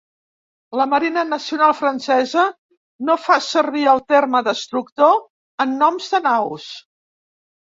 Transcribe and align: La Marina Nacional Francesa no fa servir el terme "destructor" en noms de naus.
La 0.79 0.85
Marina 0.93 1.25
Nacional 1.33 1.75
Francesa 1.81 2.45
no 3.09 3.17
fa 3.27 3.37
servir 3.49 3.85
el 3.93 4.01
terme 4.15 4.41
"destructor" 4.49 5.15
en 5.67 5.77
noms 5.85 6.09
de 6.17 6.23
naus. 6.31 6.69